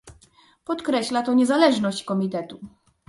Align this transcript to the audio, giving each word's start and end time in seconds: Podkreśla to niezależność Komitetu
Podkreśla 0.65 1.23
to 1.23 1.33
niezależność 1.33 2.03
Komitetu 2.03 2.59